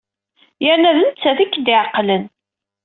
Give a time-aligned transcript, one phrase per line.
[0.63, 2.23] Yerna d nettat i k-d-iɛeqlen.